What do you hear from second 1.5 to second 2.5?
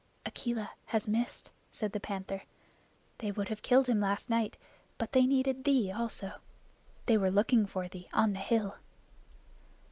said the Panther.